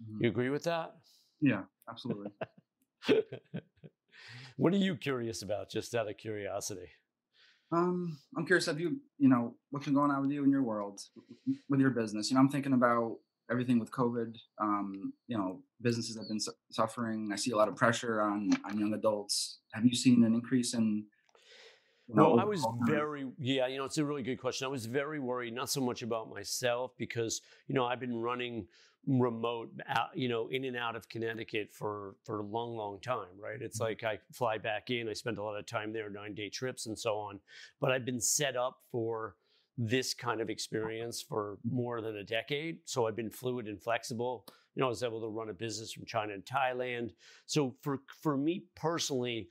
Mm-hmm. 0.03 0.25
You 0.25 0.31
agree 0.31 0.51
with 0.51 0.65
that? 0.65 0.95
Yeah, 1.41 1.63
absolutely. 1.89 2.31
what 4.57 4.73
are 4.73 4.79
you 4.79 4.97
curious 4.97 5.43
about, 5.43 5.71
just 5.71 5.95
out 5.95 6.09
of 6.09 6.17
curiosity? 6.17 6.89
Um, 7.73 8.19
I'm 8.37 8.47
curious. 8.47 8.67
Have 8.67 8.81
you, 8.81 9.01
you 9.19 9.29
know, 9.29 9.55
what's 9.71 9.87
been 9.87 9.95
going 9.95 10.11
on 10.11 10.23
with 10.23 10.31
you 10.31 10.45
in 10.45 10.51
your 10.51 10.63
world, 10.63 11.01
with 11.69 11.81
your 11.81 11.91
business? 11.91 12.31
You 12.31 12.37
know, 12.37 12.41
I'm 12.41 12.49
thinking 12.49 12.73
about 12.73 13.17
everything 13.51 13.79
with 13.79 13.91
COVID. 13.91 14.37
Um, 14.61 15.13
you 15.27 15.37
know, 15.37 15.63
businesses 15.83 16.17
have 16.17 16.29
been 16.29 16.41
su- 16.41 16.53
suffering. 16.71 17.31
I 17.33 17.37
see 17.37 17.51
a 17.51 17.57
lot 17.57 17.69
of 17.69 17.77
pressure 17.77 18.21
on 18.21 18.51
on 18.65 18.79
young 18.79 18.95
adults. 18.95 19.59
Have 19.73 19.85
you 19.85 19.95
seen 19.95 20.25
an 20.25 20.35
increase 20.35 20.75
in? 20.75 21.07
Well, 22.09 22.39
I 22.39 22.45
was 22.45 22.65
very, 22.87 23.27
yeah, 23.39 23.67
you 23.67 23.79
know, 23.79 23.85
it's 23.85 23.99
a 23.99 24.05
really 24.05 24.23
good 24.23 24.41
question. 24.41 24.65
I 24.65 24.69
was 24.69 24.87
very 24.87 25.19
worried, 25.19 25.55
not 25.55 25.71
so 25.71 25.81
much 25.81 26.03
about 26.03 26.31
myself 26.31 26.93
because, 26.99 27.41
you 27.67 27.75
know, 27.75 27.85
I've 27.85 27.99
been 27.99 28.17
running 28.17 28.67
remote 29.07 29.71
out, 29.89 30.09
you 30.15 30.29
know 30.29 30.49
in 30.49 30.65
and 30.65 30.77
out 30.77 30.97
of 30.97 31.09
connecticut 31.09 31.69
for 31.73 32.17
for 32.25 32.41
a 32.41 32.43
long 32.43 32.77
long 32.77 32.99
time 33.01 33.29
right 33.41 33.63
it's 33.63 33.79
mm-hmm. 33.79 33.91
like 33.91 34.03
i 34.03 34.19
fly 34.33 34.59
back 34.59 34.91
in 34.91 35.09
i 35.09 35.13
spend 35.13 35.39
a 35.39 35.43
lot 35.43 35.57
of 35.57 35.65
time 35.65 35.93
there 35.93 36.11
nine 36.11 36.35
day 36.35 36.49
trips 36.49 36.87
and 36.87 36.99
so 36.99 37.17
on 37.17 37.39
but 37.81 37.93
i've 37.93 38.05
been 38.05 38.21
set 38.21 38.57
up 38.57 38.79
for 38.91 39.37
this 39.79 40.13
kind 40.13 40.41
of 40.41 40.51
experience 40.51 41.23
for 41.23 41.59
more 41.71 42.01
than 42.01 42.17
a 42.17 42.25
decade 42.25 42.79
so 42.85 43.07
i've 43.07 43.15
been 43.15 43.31
fluid 43.31 43.69
and 43.69 43.81
flexible 43.81 44.45
you 44.75 44.81
know 44.81 44.87
i 44.87 44.89
was 44.89 45.05
able 45.05 45.21
to 45.21 45.29
run 45.29 45.51
a 45.51 45.55
business 45.55 45.93
from 45.93 46.05
china 46.05 46.33
and 46.33 46.45
thailand 46.45 47.13
so 47.47 47.77
for 47.83 48.01
for 48.23 48.37
me 48.37 48.65
personally 48.75 49.49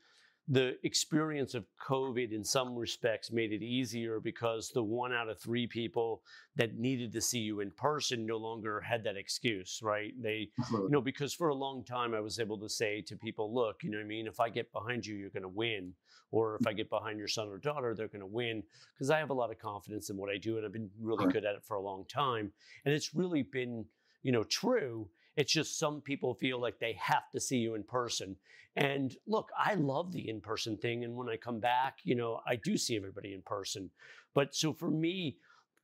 the 0.47 0.77
experience 0.83 1.55
of 1.55 1.65
COVID 1.83 2.31
in 2.31 2.43
some 2.43 2.75
respects 2.75 3.31
made 3.31 3.51
it 3.51 3.63
easier 3.63 4.19
because 4.19 4.69
the 4.69 4.83
one 4.83 5.11
out 5.11 5.27
of 5.27 5.39
three 5.39 5.65
people 5.65 6.21
that 6.55 6.77
needed 6.77 7.11
to 7.13 7.21
see 7.21 7.39
you 7.39 7.61
in 7.61 7.71
person 7.71 8.27
no 8.27 8.37
longer 8.37 8.79
had 8.79 9.03
that 9.05 9.17
excuse, 9.17 9.79
right? 9.81 10.13
They, 10.21 10.49
you 10.71 10.89
know, 10.89 11.01
because 11.01 11.33
for 11.33 11.49
a 11.49 11.55
long 11.55 11.83
time 11.83 12.13
I 12.13 12.19
was 12.19 12.39
able 12.39 12.59
to 12.59 12.69
say 12.69 13.01
to 13.07 13.15
people, 13.15 13.53
look, 13.53 13.83
you 13.83 13.89
know 13.89 13.97
what 13.97 14.03
I 14.03 14.07
mean? 14.07 14.27
If 14.27 14.39
I 14.39 14.49
get 14.49 14.71
behind 14.71 15.03
you, 15.05 15.15
you're 15.15 15.31
going 15.31 15.43
to 15.43 15.49
win. 15.49 15.93
Or 16.31 16.57
if 16.59 16.67
I 16.67 16.73
get 16.73 16.89
behind 16.89 17.17
your 17.17 17.27
son 17.27 17.47
or 17.47 17.57
daughter, 17.57 17.95
they're 17.95 18.07
going 18.07 18.19
to 18.19 18.27
win 18.27 18.61
because 18.93 19.09
I 19.09 19.19
have 19.19 19.29
a 19.31 19.33
lot 19.33 19.51
of 19.51 19.57
confidence 19.57 20.09
in 20.09 20.17
what 20.17 20.29
I 20.29 20.37
do 20.37 20.57
and 20.57 20.65
I've 20.65 20.73
been 20.73 20.89
really 20.99 21.31
good 21.31 21.45
at 21.45 21.55
it 21.55 21.63
for 21.63 21.75
a 21.75 21.81
long 21.81 22.05
time. 22.07 22.51
And 22.83 22.93
it's 22.93 23.15
really 23.15 23.43
been, 23.43 23.85
you 24.21 24.31
know, 24.31 24.43
true. 24.43 25.07
It's 25.35 25.51
just 25.51 25.77
some 25.77 26.01
people 26.01 26.33
feel 26.33 26.59
like 26.59 26.79
they 26.79 26.93
have 26.93 27.29
to 27.31 27.39
see 27.39 27.57
you 27.57 27.75
in 27.75 27.83
person. 27.83 28.35
And 28.75 29.15
look, 29.25 29.49
I 29.57 29.75
love 29.75 30.11
the 30.11 30.29
in 30.29 30.41
person 30.41 30.77
thing. 30.77 31.03
And 31.03 31.15
when 31.15 31.29
I 31.29 31.37
come 31.37 31.59
back, 31.59 31.99
you 32.03 32.15
know, 32.15 32.41
I 32.45 32.57
do 32.57 32.77
see 32.77 32.95
everybody 32.95 33.33
in 33.33 33.41
person. 33.41 33.89
But 34.33 34.53
so 34.55 34.73
for 34.73 34.89
me, 34.89 35.37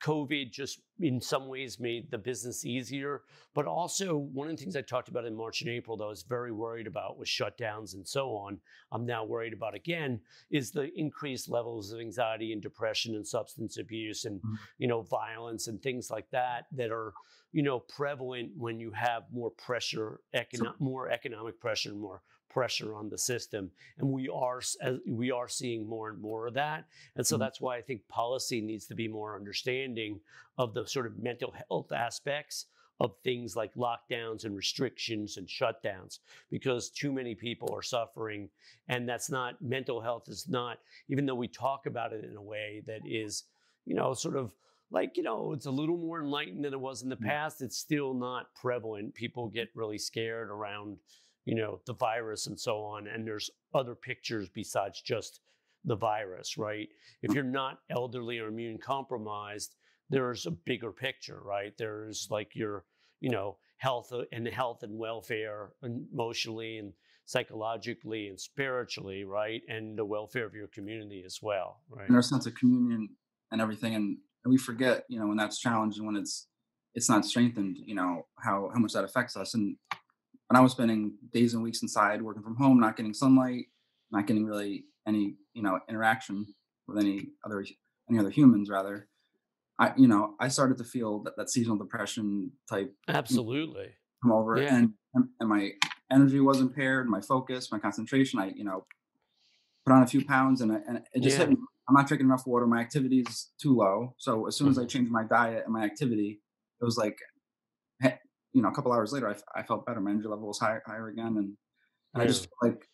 COVID 0.03 0.51
just 0.51 0.81
in 0.99 1.21
some 1.21 1.47
ways 1.47 1.79
made 1.79 2.09
the 2.11 2.17
business 2.17 2.65
easier. 2.65 3.21
But 3.53 3.65
also, 3.65 4.17
one 4.17 4.49
of 4.49 4.55
the 4.55 4.61
things 4.61 4.75
I 4.75 4.81
talked 4.81 5.09
about 5.09 5.25
in 5.25 5.35
March 5.35 5.61
and 5.61 5.69
April 5.69 5.97
that 5.97 6.03
I 6.03 6.07
was 6.07 6.23
very 6.23 6.51
worried 6.51 6.87
about 6.87 7.17
was 7.17 7.27
shutdowns 7.27 7.93
and 7.93 8.07
so 8.07 8.29
on. 8.29 8.59
I'm 8.91 9.05
now 9.05 9.23
worried 9.23 9.53
about 9.53 9.75
again 9.75 10.19
is 10.49 10.71
the 10.71 10.89
increased 10.97 11.49
levels 11.49 11.91
of 11.91 11.99
anxiety 11.99 12.53
and 12.53 12.61
depression 12.61 13.15
and 13.15 13.27
substance 13.27 13.77
abuse 13.77 14.25
and, 14.25 14.39
mm-hmm. 14.39 14.55
you 14.77 14.87
know, 14.87 15.01
violence 15.01 15.67
and 15.67 15.81
things 15.81 16.09
like 16.09 16.29
that 16.31 16.65
that 16.73 16.91
are, 16.91 17.13
you 17.51 17.63
know, 17.63 17.79
prevalent 17.79 18.51
when 18.57 18.79
you 18.79 18.91
have 18.91 19.23
more 19.31 19.51
pressure, 19.51 20.21
econo- 20.35 20.79
more 20.79 21.09
economic 21.09 21.59
pressure, 21.59 21.93
more 21.93 22.21
pressure 22.51 22.93
on 22.93 23.09
the 23.09 23.17
system 23.17 23.71
and 23.97 24.09
we 24.09 24.27
are 24.29 24.61
we 25.07 25.31
are 25.31 25.47
seeing 25.47 25.87
more 25.87 26.09
and 26.09 26.21
more 26.21 26.47
of 26.47 26.53
that 26.53 26.85
and 27.15 27.25
so 27.25 27.35
mm-hmm. 27.35 27.43
that's 27.43 27.61
why 27.61 27.77
i 27.77 27.81
think 27.81 28.05
policy 28.07 28.59
needs 28.61 28.85
to 28.85 28.95
be 28.95 29.07
more 29.07 29.35
understanding 29.35 30.19
of 30.57 30.73
the 30.73 30.85
sort 30.85 31.05
of 31.05 31.17
mental 31.17 31.53
health 31.69 31.91
aspects 31.91 32.65
of 32.99 33.15
things 33.23 33.55
like 33.55 33.73
lockdowns 33.73 34.45
and 34.45 34.55
restrictions 34.55 35.37
and 35.37 35.47
shutdowns 35.47 36.19
because 36.51 36.89
too 36.89 37.11
many 37.11 37.33
people 37.33 37.73
are 37.73 37.81
suffering 37.81 38.49
and 38.89 39.07
that's 39.07 39.29
not 39.29 39.59
mental 39.61 40.01
health 40.01 40.25
is 40.27 40.47
not 40.47 40.77
even 41.09 41.25
though 41.25 41.35
we 41.35 41.47
talk 41.47 41.85
about 41.87 42.13
it 42.13 42.23
in 42.23 42.35
a 42.35 42.41
way 42.41 42.83
that 42.85 43.01
is 43.05 43.45
you 43.85 43.95
know 43.95 44.13
sort 44.13 44.35
of 44.35 44.51
like 44.91 45.15
you 45.15 45.23
know 45.23 45.53
it's 45.53 45.65
a 45.65 45.71
little 45.71 45.97
more 45.97 46.19
enlightened 46.19 46.63
than 46.63 46.73
it 46.73 46.79
was 46.79 47.01
in 47.01 47.09
the 47.09 47.15
mm. 47.15 47.25
past 47.25 47.61
it's 47.61 47.77
still 47.77 48.13
not 48.13 48.53
prevalent 48.53 49.13
people 49.15 49.47
get 49.47 49.69
really 49.73 49.97
scared 49.97 50.49
around 50.49 50.97
you 51.45 51.55
know, 51.55 51.79
the 51.85 51.93
virus 51.93 52.47
and 52.47 52.59
so 52.59 52.81
on. 52.81 53.07
And 53.07 53.25
there's 53.25 53.49
other 53.73 53.95
pictures 53.95 54.49
besides 54.49 55.01
just 55.01 55.41
the 55.85 55.95
virus, 55.95 56.57
right? 56.57 56.87
If 57.21 57.33
you're 57.33 57.43
not 57.43 57.79
elderly 57.89 58.39
or 58.39 58.47
immune 58.47 58.77
compromised, 58.77 59.75
there's 60.09 60.45
a 60.45 60.51
bigger 60.51 60.91
picture, 60.91 61.39
right? 61.43 61.73
There's 61.77 62.27
like 62.29 62.55
your, 62.55 62.85
you 63.19 63.29
know, 63.29 63.57
health 63.77 64.11
uh, 64.13 64.23
and 64.31 64.47
health 64.47 64.83
and 64.83 64.97
welfare 64.97 65.71
emotionally 65.81 66.77
and 66.77 66.93
psychologically 67.25 68.27
and 68.27 68.39
spiritually, 68.39 69.23
right? 69.23 69.61
And 69.67 69.97
the 69.97 70.05
welfare 70.05 70.45
of 70.45 70.53
your 70.53 70.67
community 70.67 71.23
as 71.25 71.39
well, 71.41 71.81
right? 71.89 72.07
And 72.07 72.15
our 72.15 72.21
sense 72.21 72.45
of 72.45 72.53
communion 72.55 73.09
and 73.51 73.61
everything. 73.61 73.95
And, 73.95 74.17
and 74.43 74.51
we 74.51 74.57
forget, 74.57 75.05
you 75.07 75.19
know, 75.19 75.27
when 75.27 75.37
that's 75.37 75.59
challenged 75.59 75.97
and 75.97 76.05
when 76.05 76.15
it's 76.15 76.47
it's 76.93 77.09
not 77.09 77.25
strengthened, 77.25 77.77
you 77.85 77.95
know, 77.95 78.25
how 78.37 78.69
how 78.73 78.79
much 78.79 78.93
that 78.93 79.05
affects 79.05 79.37
us. 79.37 79.53
And 79.53 79.77
when 80.51 80.57
I 80.57 80.61
was 80.63 80.73
spending 80.73 81.13
days 81.31 81.53
and 81.53 81.63
weeks 81.63 81.81
inside 81.81 82.21
working 82.21 82.43
from 82.43 82.57
home, 82.57 82.77
not 82.77 82.97
getting 82.97 83.13
sunlight, 83.13 83.67
not 84.11 84.27
getting 84.27 84.45
really 84.45 84.83
any, 85.07 85.35
you 85.53 85.63
know, 85.63 85.79
interaction 85.87 86.45
with 86.89 86.97
any 86.97 87.29
other 87.45 87.65
any 88.09 88.19
other 88.19 88.29
humans 88.29 88.69
rather, 88.69 89.07
I, 89.79 89.93
you 89.95 90.09
know, 90.09 90.35
I 90.41 90.49
started 90.49 90.77
to 90.79 90.83
feel 90.83 91.23
that, 91.23 91.37
that 91.37 91.49
seasonal 91.49 91.77
depression 91.77 92.51
type 92.69 92.93
absolutely 93.07 93.83
you 93.83 93.87
know, 93.87 93.93
come 94.23 94.31
over 94.33 94.61
yeah. 94.61 94.75
and 94.75 94.93
and 95.39 95.47
my 95.47 95.71
energy 96.11 96.41
was 96.41 96.59
impaired, 96.59 97.07
my 97.07 97.21
focus, 97.21 97.71
my 97.71 97.79
concentration. 97.79 98.37
I, 98.37 98.51
you 98.53 98.65
know, 98.65 98.85
put 99.85 99.93
on 99.93 100.03
a 100.03 100.07
few 100.07 100.25
pounds 100.25 100.59
and, 100.59 100.73
I, 100.73 100.79
and 100.85 100.97
it 101.13 101.23
just 101.23 101.37
yeah. 101.37 101.45
hit 101.45 101.51
me. 101.51 101.55
I'm 101.87 101.95
not 101.95 102.09
drinking 102.09 102.27
enough 102.27 102.45
water. 102.45 102.67
My 102.67 102.81
activity 102.81 103.21
is 103.21 103.51
too 103.57 103.73
low. 103.73 104.15
So 104.17 104.47
as 104.47 104.57
soon 104.57 104.67
as 104.67 104.77
I 104.77 104.81
mm-hmm. 104.81 104.89
changed 104.89 105.11
my 105.11 105.23
diet 105.23 105.63
and 105.63 105.73
my 105.73 105.85
activity, 105.85 106.41
it 106.81 106.83
was 106.83 106.97
like 106.97 107.17
you 108.53 108.61
know, 108.61 108.69
a 108.69 108.73
couple 108.73 108.91
hours 108.91 109.13
later, 109.13 109.29
I, 109.29 109.59
I 109.59 109.63
felt 109.63 109.85
better. 109.85 110.01
My 110.01 110.11
energy 110.11 110.27
level 110.27 110.47
was 110.47 110.59
higher, 110.59 110.83
higher 110.85 111.07
again, 111.07 111.37
and, 111.37 111.37
and 111.37 111.55
yeah. 112.15 112.23
I 112.23 112.25
just 112.27 112.47
like, 112.61 112.85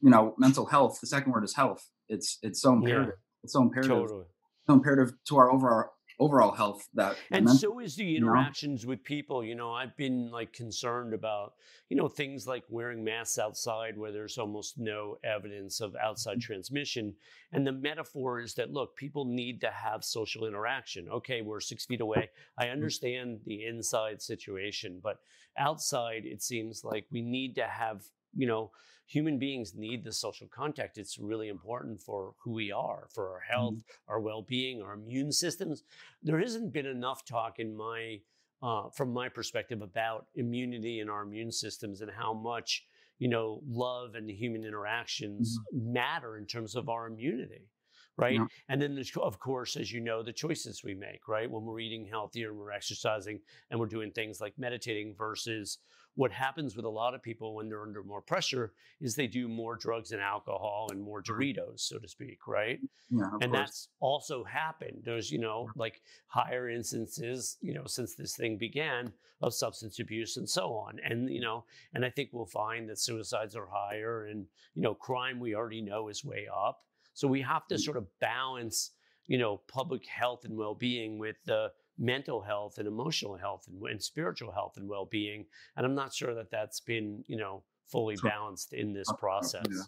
you 0.00 0.10
know, 0.10 0.34
mental 0.38 0.66
health. 0.66 0.98
The 1.00 1.06
second 1.06 1.32
word 1.32 1.44
is 1.44 1.54
health. 1.54 1.86
It's 2.08 2.38
it's 2.42 2.60
so 2.60 2.72
imperative. 2.72 3.06
Yeah. 3.08 3.44
It's 3.44 3.52
so 3.52 3.62
imperative. 3.62 3.90
Totally. 3.90 4.24
So 4.66 4.72
imperative 4.74 5.14
to 5.28 5.36
our 5.36 5.50
overall 5.52 5.90
overall 6.20 6.52
health 6.52 6.88
that 6.94 7.16
and 7.30 7.48
so 7.50 7.80
is 7.80 7.96
the 7.96 8.16
interactions 8.16 8.82
you 8.82 8.86
know? 8.86 8.90
with 8.90 9.02
people 9.02 9.44
you 9.44 9.54
know 9.54 9.72
i've 9.72 9.96
been 9.96 10.30
like 10.30 10.52
concerned 10.52 11.12
about 11.12 11.54
you 11.88 11.96
know 11.96 12.08
things 12.08 12.46
like 12.46 12.62
wearing 12.68 13.02
masks 13.02 13.38
outside 13.38 13.98
where 13.98 14.12
there's 14.12 14.38
almost 14.38 14.78
no 14.78 15.16
evidence 15.24 15.80
of 15.80 15.94
outside 15.96 16.34
mm-hmm. 16.34 16.40
transmission 16.40 17.14
and 17.52 17.66
the 17.66 17.72
metaphor 17.72 18.40
is 18.40 18.54
that 18.54 18.72
look 18.72 18.96
people 18.96 19.24
need 19.24 19.60
to 19.60 19.70
have 19.70 20.04
social 20.04 20.46
interaction 20.46 21.08
okay 21.08 21.42
we're 21.42 21.60
six 21.60 21.84
feet 21.84 22.00
away 22.00 22.30
i 22.58 22.64
mm-hmm. 22.64 22.72
understand 22.72 23.40
the 23.44 23.64
inside 23.64 24.22
situation 24.22 25.00
but 25.02 25.18
outside 25.58 26.22
it 26.24 26.42
seems 26.42 26.84
like 26.84 27.06
we 27.10 27.22
need 27.22 27.54
to 27.54 27.66
have 27.66 28.02
you 28.36 28.46
know 28.46 28.70
human 29.06 29.38
beings 29.38 29.74
need 29.74 30.04
the 30.04 30.12
social 30.12 30.46
contact. 30.48 30.98
It's 30.98 31.18
really 31.18 31.48
important 31.48 32.00
for 32.00 32.34
who 32.42 32.52
we 32.52 32.72
are, 32.72 33.06
for 33.12 33.32
our 33.32 33.40
health, 33.40 33.74
mm-hmm. 33.74 34.10
our 34.12 34.20
well-being, 34.20 34.82
our 34.82 34.94
immune 34.94 35.32
systems. 35.32 35.82
There 36.22 36.38
hasn't 36.38 36.72
been 36.72 36.86
enough 36.86 37.24
talk 37.24 37.58
in 37.58 37.76
my, 37.76 38.20
uh, 38.62 38.88
from 38.90 39.12
my 39.12 39.28
perspective, 39.28 39.82
about 39.82 40.26
immunity 40.36 41.00
and 41.00 41.10
our 41.10 41.22
immune 41.22 41.52
systems 41.52 42.00
and 42.00 42.10
how 42.10 42.32
much 42.32 42.86
you 43.18 43.28
know 43.28 43.60
love 43.66 44.14
and 44.14 44.28
human 44.30 44.64
interactions 44.64 45.58
mm-hmm. 45.58 45.92
matter 45.92 46.36
in 46.38 46.46
terms 46.46 46.74
of 46.74 46.88
our 46.88 47.06
immunity 47.06 47.68
right? 48.16 48.34
Yeah. 48.34 48.46
And 48.68 48.80
then 48.80 48.94
there's, 48.94 49.10
of 49.16 49.38
course, 49.38 49.76
as 49.76 49.92
you 49.92 50.00
know, 50.00 50.22
the 50.22 50.32
choices 50.32 50.84
we 50.84 50.94
make, 50.94 51.26
right? 51.28 51.50
When 51.50 51.64
we're 51.64 51.80
eating 51.80 52.06
healthier, 52.06 52.54
we're 52.54 52.70
exercising, 52.70 53.40
and 53.70 53.80
we're 53.80 53.86
doing 53.86 54.12
things 54.12 54.40
like 54.40 54.54
meditating 54.56 55.14
versus 55.16 55.78
what 56.16 56.30
happens 56.30 56.76
with 56.76 56.84
a 56.84 56.90
lot 56.90 57.14
of 57.14 57.22
people 57.22 57.54
when 57.54 57.68
they're 57.68 57.82
under 57.82 58.02
more 58.02 58.22
pressure 58.22 58.72
is 59.00 59.14
they 59.14 59.26
do 59.26 59.48
more 59.48 59.76
drugs 59.76 60.12
and 60.12 60.20
alcohol 60.20 60.88
and 60.90 61.02
more 61.02 61.22
Doritos, 61.22 61.80
so 61.80 61.98
to 61.98 62.08
speak, 62.08 62.46
right? 62.46 62.78
Yeah, 63.10 63.30
and 63.40 63.52
course. 63.52 63.52
that's 63.52 63.88
also 64.00 64.44
happened. 64.44 65.02
There's, 65.04 65.30
you 65.30 65.38
know, 65.38 65.68
like 65.74 66.00
higher 66.28 66.68
instances, 66.68 67.56
you 67.60 67.74
know, 67.74 67.84
since 67.86 68.14
this 68.14 68.36
thing 68.36 68.56
began 68.56 69.12
of 69.42 69.54
substance 69.54 69.98
abuse 69.98 70.36
and 70.36 70.48
so 70.48 70.72
on. 70.72 70.98
And, 71.04 71.28
you 71.28 71.40
know, 71.40 71.64
and 71.92 72.04
I 72.04 72.10
think 72.10 72.30
we'll 72.32 72.46
find 72.46 72.88
that 72.88 72.98
suicides 72.98 73.56
are 73.56 73.68
higher 73.70 74.26
and, 74.26 74.46
you 74.74 74.82
know, 74.82 74.94
crime 74.94 75.40
we 75.40 75.54
already 75.54 75.82
know 75.82 76.08
is 76.08 76.24
way 76.24 76.46
up. 76.54 76.82
So 77.12 77.28
we 77.28 77.42
have 77.42 77.66
to 77.68 77.74
mm. 77.74 77.80
sort 77.80 77.96
of 77.96 78.06
balance, 78.20 78.92
you 79.26 79.38
know, 79.38 79.60
public 79.68 80.06
health 80.06 80.44
and 80.44 80.56
well-being 80.56 81.18
with 81.18 81.36
the 81.44 81.72
mental 81.98 82.40
health 82.40 82.78
and 82.78 82.88
emotional 82.88 83.36
health 83.36 83.66
and, 83.68 83.80
and 83.88 84.02
spiritual 84.02 84.50
health 84.50 84.74
and 84.76 84.88
well-being 84.88 85.44
and 85.76 85.86
i'm 85.86 85.94
not 85.94 86.12
sure 86.12 86.34
that 86.34 86.50
that's 86.50 86.80
been 86.80 87.22
you 87.28 87.36
know 87.36 87.62
fully 87.90 88.16
balanced 88.22 88.72
in 88.72 88.92
this 88.92 89.10
process 89.18 89.66
yeah. 89.70 89.82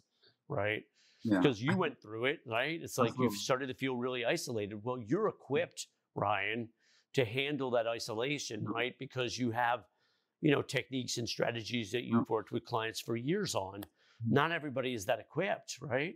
right? 0.49 0.83
Because 1.25 1.61
yeah. 1.61 1.73
you 1.73 1.77
went 1.77 2.01
through 2.01 2.27
it 2.27 2.41
right? 2.47 2.81
It's 2.83 2.99
like 2.99 3.13
you've 3.19 3.35
started 3.35 3.67
to 3.69 3.75
feel 3.75 3.97
really 3.97 4.25
isolated. 4.25 4.83
Well 4.85 4.99
you're 4.99 5.29
equipped 5.29 5.89
ryan 6.15 6.69
to 7.15 7.25
handle 7.25 7.71
that 7.73 7.87
isolation 7.87 8.65
right? 8.65 8.95
Because 8.99 9.39
you 9.39 9.51
have 9.51 9.85
you 10.41 10.53
know 10.53 10.63
techniques 10.63 11.19
and 11.19 11.29
strategies 11.29 11.91
that 11.93 12.05
you've 12.05 12.29
worked 12.29 12.53
with 12.53 12.65
clients 12.65 13.01
for 13.01 13.17
years 13.17 13.55
on. 13.55 13.81
Mm-hmm. 13.81 14.33
not 14.33 14.51
everybody 14.51 14.95
is 14.95 15.05
that 15.05 15.19
equipped 15.21 15.77
right 15.83 16.15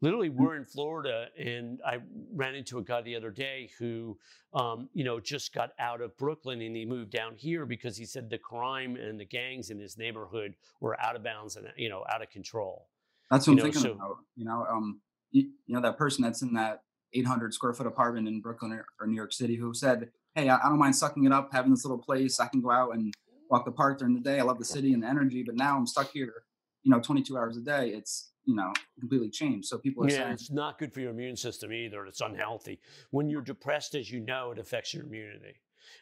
literally 0.00 0.28
we're 0.28 0.56
in 0.56 0.64
Florida 0.64 1.26
and 1.38 1.80
I 1.84 1.98
ran 2.32 2.54
into 2.54 2.78
a 2.78 2.82
guy 2.82 3.02
the 3.02 3.16
other 3.16 3.30
day 3.30 3.70
who, 3.78 4.18
um, 4.54 4.88
you 4.92 5.04
know, 5.04 5.20
just 5.20 5.52
got 5.52 5.70
out 5.78 6.00
of 6.00 6.16
Brooklyn 6.16 6.60
and 6.60 6.76
he 6.76 6.84
moved 6.84 7.10
down 7.10 7.34
here 7.36 7.66
because 7.66 7.96
he 7.96 8.04
said 8.04 8.30
the 8.30 8.38
crime 8.38 8.96
and 8.96 9.18
the 9.18 9.24
gangs 9.24 9.70
in 9.70 9.78
his 9.78 9.98
neighborhood 9.98 10.54
were 10.80 11.00
out 11.00 11.16
of 11.16 11.24
bounds 11.24 11.56
and, 11.56 11.66
you 11.76 11.88
know, 11.88 12.04
out 12.08 12.22
of 12.22 12.30
control. 12.30 12.86
That's 13.30 13.46
what 13.46 13.54
you 13.54 13.62
I'm 13.62 13.66
know, 13.66 13.72
thinking 13.72 13.82
so, 13.82 13.92
about. 13.92 14.16
You 14.36 14.44
know, 14.44 14.66
um, 14.70 15.00
you, 15.30 15.42
you, 15.66 15.74
know, 15.74 15.80
that 15.82 15.98
person 15.98 16.22
that's 16.22 16.42
in 16.42 16.54
that 16.54 16.82
800 17.12 17.52
square 17.52 17.72
foot 17.72 17.86
apartment 17.86 18.28
in 18.28 18.40
Brooklyn 18.40 18.72
or, 18.72 18.86
or 19.00 19.06
New 19.06 19.16
York 19.16 19.32
City 19.32 19.56
who 19.56 19.74
said, 19.74 20.10
Hey, 20.34 20.48
I, 20.48 20.56
I 20.56 20.68
don't 20.68 20.78
mind 20.78 20.94
sucking 20.94 21.24
it 21.24 21.32
up, 21.32 21.50
having 21.52 21.70
this 21.70 21.84
little 21.84 21.98
place. 21.98 22.38
I 22.38 22.46
can 22.46 22.60
go 22.60 22.70
out 22.70 22.94
and 22.94 23.12
walk 23.50 23.64
the 23.64 23.72
park 23.72 23.98
during 23.98 24.14
the 24.14 24.20
day. 24.20 24.38
I 24.38 24.42
love 24.42 24.58
the 24.58 24.64
city 24.64 24.92
and 24.92 25.02
the 25.02 25.08
energy, 25.08 25.42
but 25.42 25.56
now 25.56 25.76
I'm 25.76 25.86
stuck 25.86 26.12
here, 26.12 26.44
you 26.84 26.90
know, 26.90 27.00
22 27.00 27.36
hours 27.36 27.56
a 27.56 27.60
day. 27.60 27.88
It's, 27.88 28.30
you 28.48 28.54
know 28.54 28.72
completely 28.98 29.28
changed. 29.28 29.68
So 29.68 29.76
people 29.78 30.04
are 30.04 30.08
yeah, 30.08 30.16
saying 30.16 30.32
it's 30.32 30.50
not 30.50 30.78
good 30.78 30.92
for 30.92 31.00
your 31.00 31.10
immune 31.10 31.36
system 31.36 31.70
either. 31.70 32.06
It's 32.06 32.22
unhealthy. 32.22 32.80
When 33.10 33.28
you're 33.28 33.42
depressed, 33.42 33.94
as 33.94 34.10
you 34.10 34.20
know, 34.20 34.52
it 34.52 34.58
affects 34.58 34.94
your 34.94 35.04
immunity. 35.04 35.60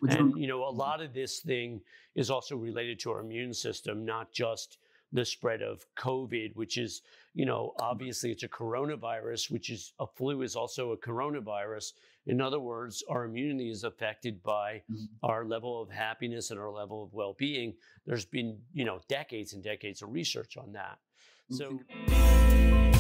and 0.09 0.39
you 0.39 0.47
know, 0.47 0.63
a 0.63 0.71
lot 0.71 1.03
of 1.03 1.13
this 1.13 1.41
thing 1.41 1.81
is 2.15 2.31
also 2.31 2.57
related 2.57 3.01
to 3.01 3.11
our 3.11 3.21
immune 3.21 3.53
system, 3.53 4.05
not 4.05 4.33
just 4.33 4.79
the 5.13 5.25
spread 5.25 5.63
of 5.63 5.85
COVID, 5.99 6.55
which 6.55 6.79
is, 6.79 7.03
you 7.35 7.47
know, 7.47 7.73
obviously 7.81 8.31
it's 8.31 8.43
a 8.43 8.49
coronavirus, 8.49 9.51
which 9.51 9.71
is 9.71 9.93
a 9.99 10.07
flu 10.07 10.43
is 10.43 10.57
also 10.57 10.93
a 10.93 10.97
coronavirus. 10.97 11.93
In 12.27 12.41
other 12.41 12.61
words, 12.61 13.03
our 13.09 13.25
immunity 13.25 13.71
is 13.71 13.85
affected 13.85 14.43
by 14.43 14.83
mm-hmm. 14.91 15.05
our 15.23 15.45
level 15.45 15.81
of 15.81 15.91
happiness 15.91 16.51
and 16.51 16.61
our 16.61 16.71
level 16.71 17.05
of 17.05 17.13
well-being. 17.13 17.75
There's 18.05 18.25
been, 18.25 18.59
you 18.73 18.85
know, 18.85 19.01
decades 19.09 19.53
and 19.53 19.63
decades 19.63 20.03
of 20.03 20.13
research 20.13 20.57
on 20.57 20.73
that. 20.73 20.99
Mm-hmm. 21.51 21.57
So 21.57 22.96